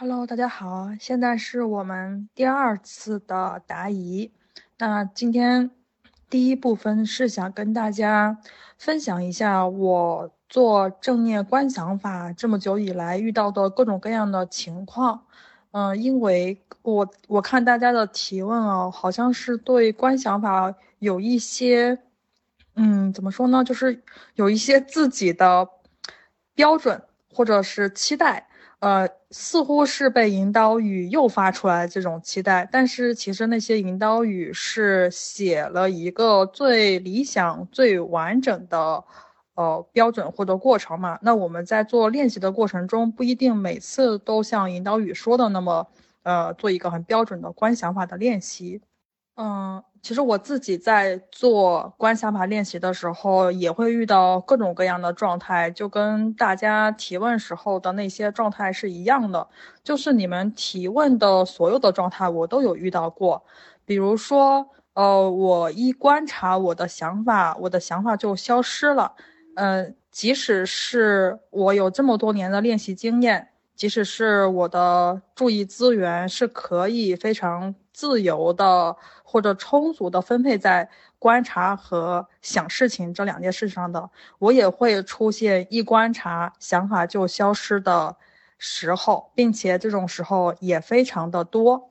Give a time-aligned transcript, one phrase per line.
[0.00, 4.30] Hello，大家好，现在是我们第二次的答疑。
[4.78, 5.72] 那今天
[6.30, 8.38] 第一部分是想跟大家
[8.76, 15.24] 分享一下我做正念观想法这么久以来遇到的各种各样的情况。
[15.72, 21.98] 嗯，因为我我看大家的提问哦，好像是对观想法有一些，
[22.76, 24.00] 嗯，怎么说呢，就是
[24.36, 25.68] 有一些自己的
[26.54, 27.02] 标准
[27.34, 28.47] 或者是期待。
[28.80, 39.02] 呃，似乎是被引导语诱发出来这种期待，但是其实那些引导语是写了一个最理想、最完整的
[39.54, 41.18] 呃标准或者过程嘛？
[41.22, 45.88] 那我们在做练习的过程中，不一定每次都像引导语说的那么
[46.22, 48.80] 呃做一个很标准的观想法的练习。
[49.40, 59.46] 嗯，其实我自己在做观想法练习的时候，也会遇到各种各样的状态，就跟大家提问时候的那些状态是一样的。
[59.84, 63.44] 就是你们提问的所有的状态，我都有遇到过。
[63.84, 69.14] 比如说，呃，我一观察我的想法，我的想法就消失了。
[69.54, 78.96] 嗯，即使是我有这么多年的练习经验，即使是我的注意资源是可以非常自由的。
[79.30, 88.16] 或者充足的分配在观察和想事情这两件事上的，我也会出现一观察想法就消失的
[88.56, 91.90] 时候，并且这种时候也非常的多。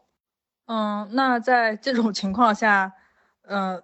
[0.65, 2.93] 嗯，那在这种情况下，
[3.43, 3.83] 嗯，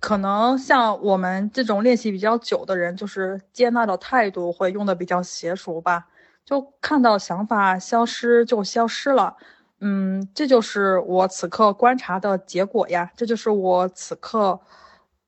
[0.00, 6.08] 可能像我们这种练习比较久的人，就是接纳的态度会用的比较娴熟吧，
[6.46, 9.36] 就看到想法消失就消失了。
[9.84, 14.60] 嗯，这就是我此刻观察的结果呀，这就是我此刻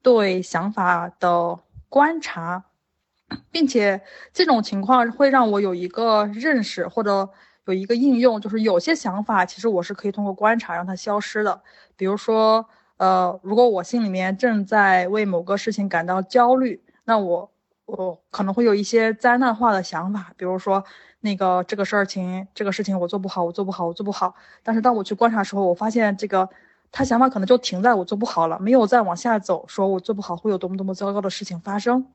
[0.00, 2.64] 对想法的观察，
[3.50, 4.00] 并且
[4.32, 7.28] 这种情况会让我有一个认识或者
[7.66, 11.60] 有一个应用，就是有些想法其实我是可以通过观察让它消失的。
[11.96, 12.64] 比如说，
[12.98, 17.50] 呃，如果我心里面正在为某个事情感到焦虑，那我
[17.86, 20.84] 我可能会有一些灾难化的想法，比如说。
[21.24, 24.34] 那个这个事情，这个事情我做不好，我做不好，我做不好。
[24.62, 26.46] 但是当我去观察的时候，我发现这个
[26.92, 32.06] 他想法可能就停在我做不好了，没有再往下走，说我做不好会有多么多么糟糕的事情发生。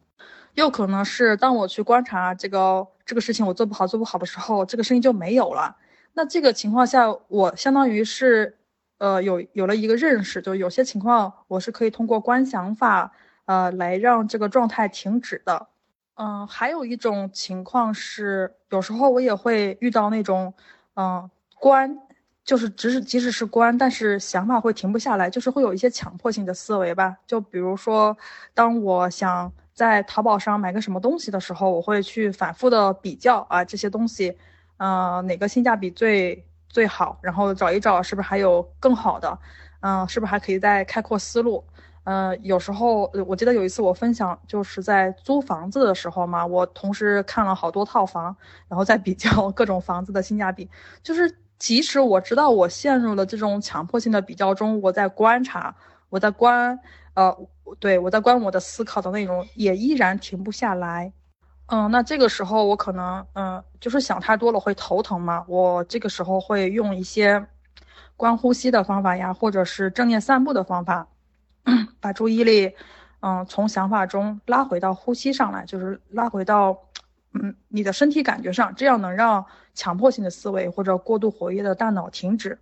[0.54, 5.76] 又可能是当我去观察这个这个事情我做不好做不好的时候，这个声音就没有了。
[6.14, 8.60] 那这个情况下，我相当于是
[9.00, 13.12] 呃有有了一个认识，就有些情况我是可以通过观想法
[13.50, 15.68] 呃来让这个状态停止的。
[16.14, 20.54] 嗯，还有一种情况是，有时候我也会遇到那种，
[20.96, 21.98] 嗯，关，
[22.44, 27.18] 就是即使即使是关，但是想法会停不下来，就是会有一些强迫性的思维吧。
[27.26, 28.16] 就比如说，
[28.54, 34.38] 当我想在淘宝上买个什么东西的时候，我会去反复的比较啊这些东西，
[34.78, 39.40] 嗯，哪个性价比最最好，然后找一找是不是还有更好的，
[39.80, 41.64] 嗯，是不是还可以再开阔思路。
[42.10, 48.36] 呃，有时候我记得有一次我分享，就是在租房子的时候嘛，我同时看了好多套房，
[48.68, 50.68] 然后再比较各种房子的性价比。
[51.04, 55.76] 就是即使我知道我陷入了这种强迫性的比较中，我在观察，
[56.10, 56.80] 我在观，
[57.14, 57.38] 呃，
[57.80, 61.14] 对我在观我的思考的内容，也依然停不下来。
[61.68, 65.46] 嗯，那这个时候我可能，嗯，就是想太多了会头疼嘛。
[65.48, 67.46] 我这个时候会用一些
[68.18, 71.08] 观呼吸的方法呀，或者是正念散步的方法。
[72.00, 72.74] 把注意力，
[73.22, 76.78] 嗯，从想法中拉回到呼吸上来，就是拉回到，
[77.34, 82.60] 嗯，你的身体感觉上，这样能让强迫性的思维或者过度活跃的大脑停止。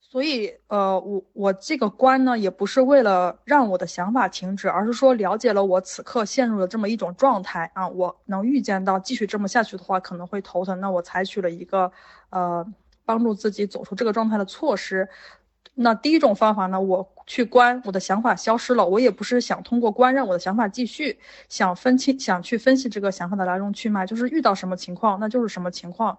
[0.00, 11.90] 所以，呃，我我这个关呢，也不是为了让我的想法停止，而是说了解了我此刻陷入了这么一种状态啊，我能预见到继续这么下去的话可能会头疼，那我采取了一个，
[12.28, 12.66] 呃，
[13.06, 15.08] 帮助自己走出这个状态的措施。
[15.74, 21.18] 那第一种方法呢，我去观我的想法消失了，我也不是想通过观让我的想法继续，
[21.48, 26.18] 想分清，想去分析这个想法的来龙去脉，就是遇到什么情况，那就是什么情况，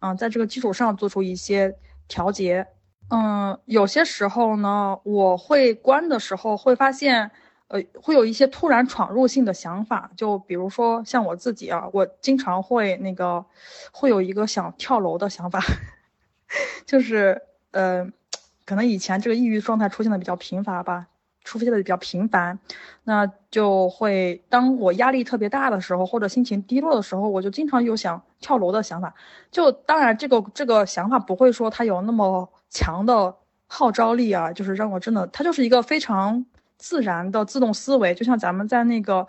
[0.00, 1.76] 嗯，在这个基础上做出一些
[2.08, 2.66] 调节，
[3.10, 7.30] 嗯，有些时候呢，我会观的时候会发现，
[7.68, 13.44] 呃，会有一些突然闯入性的想法，就比如说像我自己啊，我经常会那个，
[13.92, 15.60] 会有一个想跳楼的想法，
[16.86, 17.42] 就是，
[17.72, 18.10] 呃。
[18.66, 21.06] 可能以前这个抑郁状态出现的比较频繁吧，
[21.44, 22.58] 出现的比较频繁，
[23.04, 29.14] 那就会当我压力特别大的时候，或者心情低落的时候，我就经常有想跳楼的想法。
[29.50, 33.34] 就当然这个这个想法不会说它有那么强的
[33.66, 36.46] 号召力啊，就是让我真的，它就是一个非常
[36.78, 39.26] 自然的自动思维，就像咱们在那个，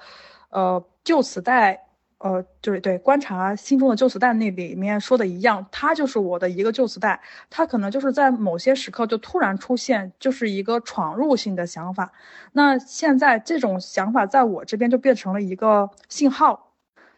[0.49, 1.84] 呃，旧磁带
[2.19, 12.13] 呃，就是对观察心中的旧磁带那里面说的一样，它就是我的一个旧磁带，它可能就是在某些时刻就突然出现，就是一个闯入性的想法。
[12.53, 16.71] 那现在这种想法在我这边就变成了一个信号，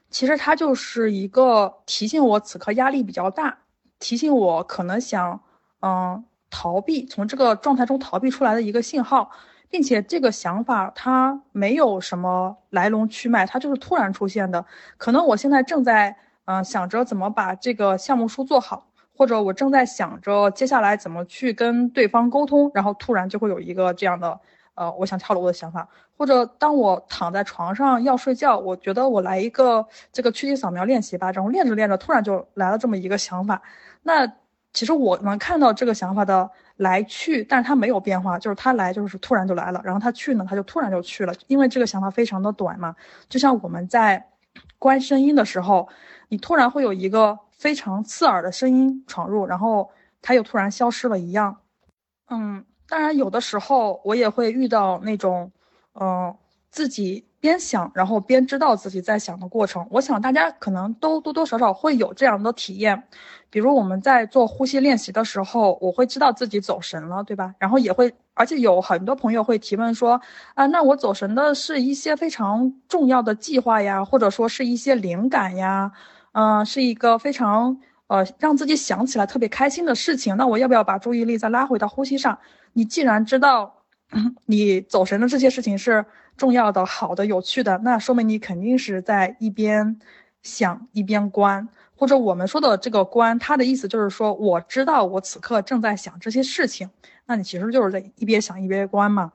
[0.09, 3.59] 其实它就是一个提醒我此刻压力比较大，
[3.99, 5.39] 提醒我可能想
[5.81, 9.29] 嗯逃避从这个状态中逃避出来的一个信号。
[9.69, 14.65] 并且这个想法它没有什么来龙去脉，它就是突然出现的。
[14.97, 16.15] 可能我现在正在
[16.45, 24.39] 嗯想着怎么把这个项目书做好，或者我正在想着接下来怎么去跟对方沟通，然后突然就会有一个这样的
[24.75, 25.87] 呃我想跳楼的想法。
[26.17, 33.61] 或者当我躺在床上要睡觉，我觉得我来一个这个躯体扫描练习吧，然后练着练着突然就来了这么一个想法。
[34.01, 34.25] 那
[34.73, 36.49] 其实我能看到这个想法的。
[36.77, 42.95] 来去，但是它没有变化，就是它来就是突然就来了，然后它去呢，它就突然就去了，因为这个想法非常的短嘛，
[43.27, 44.23] 就像我们在
[44.77, 45.89] 关声音的时候，
[46.29, 49.89] 你突然会有一个非常刺耳的声音闯入，然后
[50.21, 51.57] 它又突然消失了一样。
[52.29, 55.51] 嗯，当然有的时候我也会遇到那种，
[55.99, 56.37] 嗯，
[56.69, 57.26] 自己。
[57.39, 59.85] 边想，然后边知道自己在想的过程。
[59.91, 63.03] 我想大家可能都多多少少会有这样的体验，
[63.49, 67.53] 比如我们在做呼吸练习的时候，我会知道自己走神了，对吧？
[67.59, 70.19] 然后也会，而且有很多朋友会提问说，
[70.55, 75.91] 啊，那我走神的是一些非常重要的计划呀，或者说是一些灵感呀，
[76.33, 80.35] 嗯，是一个非常呃让自己想起来特别开心的事情。
[80.37, 82.37] 那我要不要把注意力再拉回到呼吸上？
[82.73, 83.75] 你既然知道
[84.47, 86.03] 你走神的这些事情是。
[86.37, 89.99] 重要的、好的、有趣的，那说明你肯定是在一边
[90.43, 96.89] 想一边观，或者我们说的这个观，它的意思就是说，我知道我此刻正在想这些事情，
[97.25, 99.33] 那你其实就是在一边想一边观嘛。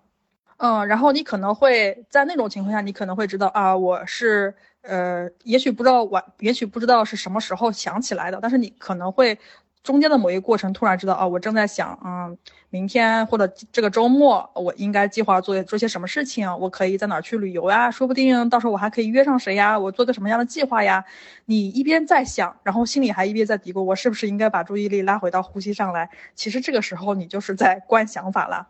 [0.58, 9.38] 嗯，然后你可能会在那种情况下，你可能会知道啊，我是呃，也许不知道晚，也许不知道是什么时候想起来的，但是你可能会。
[9.82, 12.38] 中间的某一个过程，突然知道啊，我正在想，嗯，
[12.72, 16.50] 明天或者这个周末，我应该计划做做些什么事情？
[16.58, 17.90] 我可以在哪儿去旅游呀？
[17.90, 19.78] 说不定到时候我还可以约上谁呀？
[19.78, 21.04] 我做个什么样的计划呀？
[21.44, 26.08] 你一边在想，然后心里还一边在嘀咕，我是不是应该把注意力拉回到呼吸上来？
[26.34, 28.66] 其实这个时候你就是在观想法了。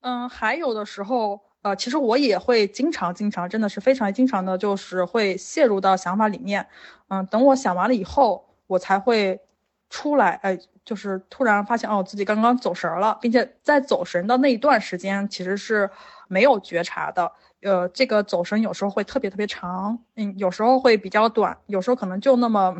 [0.00, 6.66] 嗯，还有的时候，呃，其实我也会经常、经常，真的是非常经常的，就是会陷入到想法里面。
[7.08, 9.38] 嗯，等我想完了以后，我才会。
[9.90, 15.90] 出来，哎，就是突然发现哦，自己刚刚走神了，并且在走神的那一段时间，其实是
[16.28, 17.32] 没有觉察的。
[17.62, 22.76] 呃，这个走神有时候会特别特别长，嗯，有时候会比较短，有时候可能就那么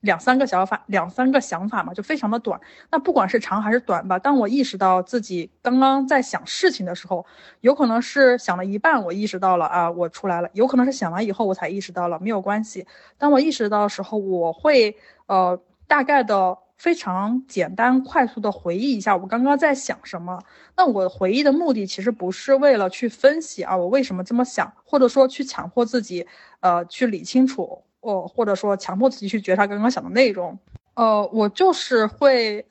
[0.00, 2.60] 两三个想法，两三个想法嘛，就非常的短。
[2.90, 7.24] 那不管是长还是短吧，当我意识到自己刚刚在想事情的时候，
[7.60, 12.86] 有可能是想了一半，我意识到了啊，我出来了；有可能是想完以后我才意识到了，没有关系。
[13.16, 14.94] 当我意识到的时候，我会
[15.26, 15.58] 呃。
[15.90, 20.42] 大概的非常简单快速的回忆一下我刚刚在想什么。
[20.74, 26.26] 那我回忆的目的其实不是为了去分析啊，我为什么这么想，或者说去强迫自己，
[26.60, 30.58] 呃，去理清楚，哦，或者说强迫自己去觉察刚刚想的内容。
[30.94, 32.66] 呃，我就是会，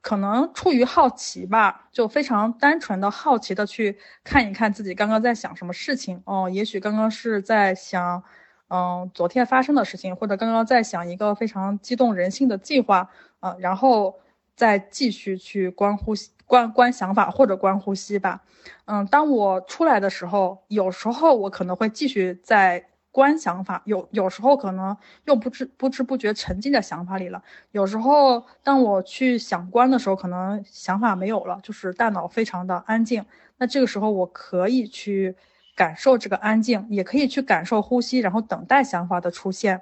[0.00, 6.22] 可能出于好奇吧，就非常单纯的好奇的去看一看自己刚刚在想什么事情。
[6.26, 8.22] 哦，也许刚刚是在想。
[8.70, 13.08] 嗯，昨天发生的事情，或者刚刚在想一个非常激动人心的计划，
[13.40, 14.14] 啊，然后
[14.54, 18.42] 再继续去观呼吸、观观想法或者观呼吸吧。
[18.84, 24.94] 嗯，当我出来的时候，有时候我可能会继续在观想法，有有时候可能
[25.24, 27.42] 又不知不知不觉沉浸在想法里了。
[27.72, 33.24] 有时候当我去想观的时候，可能想法没有了，就是大脑非常的安静。
[33.56, 35.34] 那这个时候我可以去。
[35.78, 39.80] 感受这个安静，也可以去感受呼吸，然后等待想法的出现。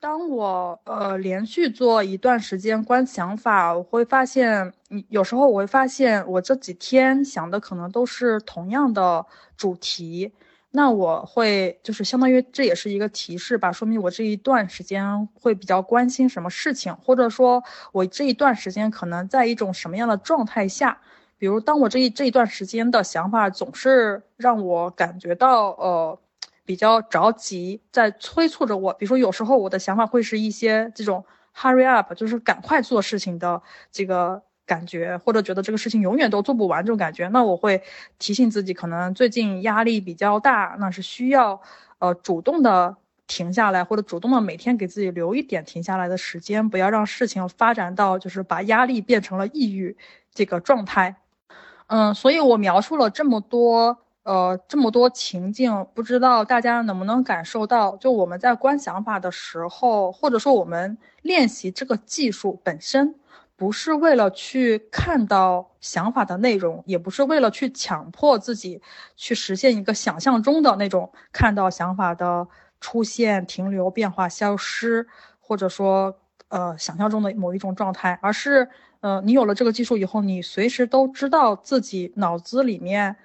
[0.00, 4.72] 当我呃连续做一段时间观想法，我会发现，
[5.10, 9.26] 有时候我会发现我这几天想的可能都是同样的
[9.58, 10.32] 主题。
[10.70, 17.62] 那我会就是相当于这也是一个提示吧，说明我这一段时间会比较关心什么事情，或者说
[17.92, 20.98] 我这一段时间可能在一种什么样的状态下。
[21.40, 26.18] 比如，当我这一这一段时间的想法总是让我感觉到呃
[26.66, 28.92] 比较着急，在催促着我。
[28.92, 31.24] 比如说，有时候我的想法会是一些这种
[31.56, 37.26] hurry up，就是赶快做事情的这个感觉，或者觉得这个事情永远都做不完这种感觉。
[37.28, 37.82] 那我会
[38.18, 41.58] 提醒自己，可能最近压力比较大，那是需要
[42.00, 42.94] 呃主动的
[43.26, 49.96] 停下来，或者主动的每天给自己留一点停下来的时间，不要让事情发展到就是把压力变成了抑郁
[50.34, 51.16] 这个状态。
[51.90, 57.96] 嗯，所以我描述了这么多，呃，这么多情境，不知道大家能不能感受到？
[57.96, 63.16] 就我们在观想法的时候，或者说我们练习这个技术本身，
[63.56, 68.80] 不是为了去看到想法的内容，也不是为了去强迫自己
[69.16, 72.46] 去实现一个想象中的那种看到想法的
[72.80, 75.08] 出现、停留、变化、消失，
[75.40, 76.16] 或者说
[76.50, 78.68] 呃想象中的某一种状态，而是
[79.00, 83.16] 呃你有了这个技术以后，你随时都知道自己脑子里面。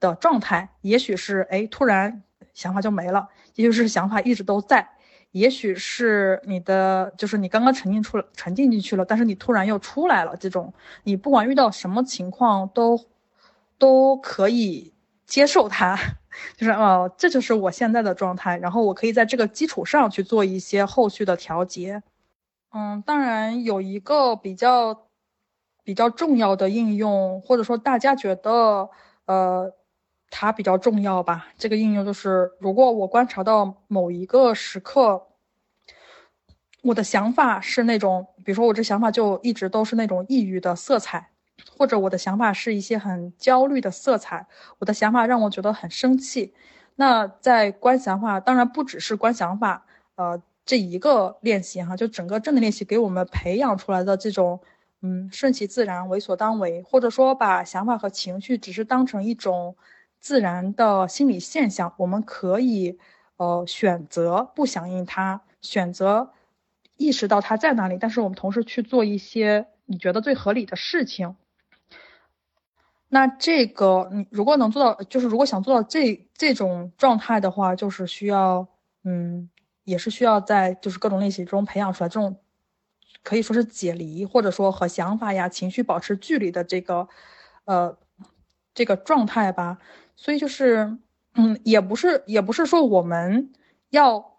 [0.00, 4.86] 的状态，也许是哎，突然想法就没了，也就是想法一直都在，
[5.30, 10.36] 也许是你的，就是你刚刚沉浸出，沉浸进去了，但是你突然又出来了。
[10.36, 13.00] 这种你不管遇到什么情况，都
[13.78, 14.92] 都可以
[15.24, 15.96] 接受它，
[16.58, 22.02] 就是哦，这就是我现在的状态，然后我可以在这个基础上去做一些后续的调节。
[22.72, 25.03] 嗯，当然有一个比较
[25.84, 28.90] 比较重要的应用，或者说大家觉得
[29.26, 29.72] 呃。
[30.36, 31.46] 它比较重要吧？
[31.58, 35.28] 这个应用就是，如果我观察到某一个时刻，
[36.82, 41.30] 我的想法是那种，比如说我这想法就一直都是那种抑郁的色彩，
[41.76, 44.48] 或者我的想法是一些很焦虑的色彩，
[44.80, 46.52] 我的想法让我觉得很生气。
[46.96, 49.86] 那在观想法，当然不只是观想法，
[50.16, 54.60] 呃，这一个练习哈，就整个正念练习给我们培养出来的这种，
[55.04, 59.76] 嗯，顺其自然，为所当为，或者说把想法和情绪只是当成一种。
[60.26, 62.98] 自然的心理现象，我们可以，
[63.36, 66.30] 呃，选择不响应它，选择
[66.96, 71.36] 意识到它在哪里，但是我们同时去做一些你觉得最合理的事情。
[73.10, 78.66] 那这个你如果能做到，就是如果想做到这这种状态的话，就是需要，
[79.02, 79.50] 嗯，
[79.84, 82.34] 也是需要在就是各种练习中培养出来这种
[83.24, 87.08] 可以说是解离，或者说和想法呀、情绪保持距离的这个，
[87.64, 87.98] 呃，
[88.74, 89.78] 这个状态吧。
[90.16, 90.96] 所以就是，
[91.34, 93.52] 嗯，也不是，也不是说我们
[93.90, 94.38] 要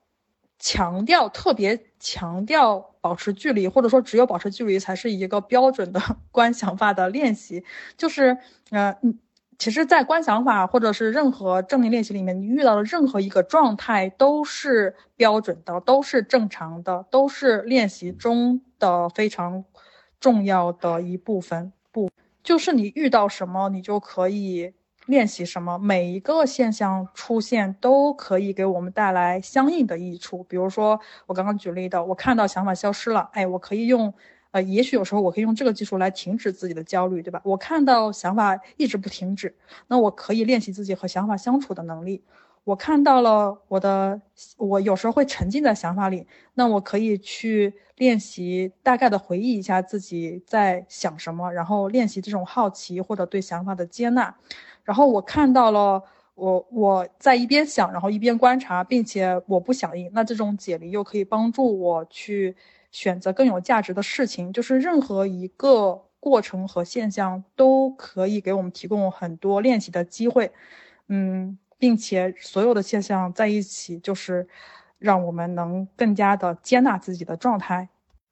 [0.60, 6.00] 强调特别强调保持距离，或者说只有保持距离才是一个标准的
[6.32, 7.64] 观想法的练习。
[7.98, 8.38] 就是，
[8.72, 9.20] 呃，嗯，
[9.58, 19.64] 其实，在观想法或者是任何正念练习里面，你遇到的任何一个状态都是标准的，都是正常的，都是练习中的非常
[20.20, 21.72] 重要的一部分。
[21.92, 22.10] 不，
[22.44, 24.74] 就是你遇到什么，你就可以。
[25.08, 25.78] 练习什么？
[25.78, 30.44] 每一个现象出现都可以给我们带来相应的益处。
[30.46, 34.12] 比如说，我刚刚举例的，我看到想法消失了，哎，我可以用，
[34.56, 37.42] 呃，也许有时候我可以用这个技术来停止自己的焦虑，对吧？
[37.44, 39.54] 我看到想法一直不停止，
[39.88, 42.24] 那我可以练习自己和想法相处的能力。
[42.64, 44.22] 我看到了我的，
[44.56, 54.34] 我有时候会沉浸在想法里，那我可以去练习大概的回忆一下自己在想什么，然后练习这种好奇或者对想法的接纳。
[54.86, 56.02] 然后我看到了，
[56.34, 60.10] 我我在一边想，然后一边观察，并且我不响应。
[60.14, 62.56] 那这种解离又可以帮助我去
[62.96, 64.54] 选择更有价值的事情。
[64.54, 70.54] 就是任何一个过程和现象都可以给我们提供很多练习的机会，
[71.10, 74.48] 嗯，并且所有的现象在一起，就是
[74.98, 77.90] 让我们能更加的接纳自己的状态。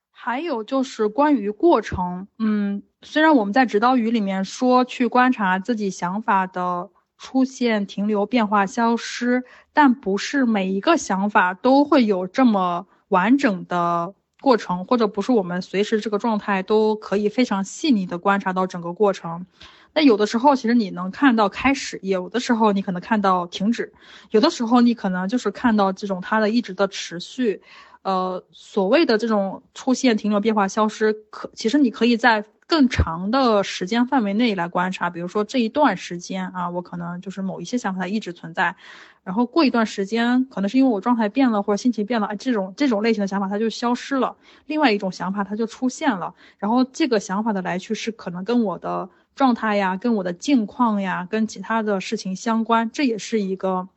[0.10, 9.43] 还有就是关于过程，嗯，虽然我们在指导语里面说去观察自己想法的出现、停留、变化、消失，
[9.74, 19.46] 但不是每一个想法都会有这么完整的过程，或者不是我们随时这个状态都可以非常细腻的观察到整个过程。
[19.94, 23.94] 那有的时候其实你能看到开始，有的时候你可能看到停止，
[24.32, 27.62] 有的时候你可能就是看到这种它的一直的持续。
[28.02, 35.10] 呃，所谓的这种出现、停留、变化、消失，可其实你可以在更长的时间范围内来观察。
[35.10, 38.75] 比如说这一段时间啊，我可能就是某一些想法它一直存在，
[39.24, 46.34] 然后过一段时间，可能是因为我状态变了或者心情变了，哎，这种这种类型的想法它就消失了，另外一种想法它就出现了。
[46.58, 53.88] 然后这个想法的来去是可能跟我的状态呀、跟我的境况呀、跟其他的事情相关，这也是一个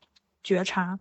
[0.43, 0.99] 觉察。